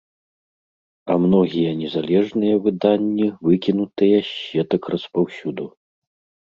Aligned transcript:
А 1.11 1.17
многія 1.25 1.73
незалежныя 1.81 2.55
выданні 2.65 3.29
выкінутыя 3.47 4.17
з 4.33 4.33
сетак 4.41 4.93
распаўсюду. 4.97 5.73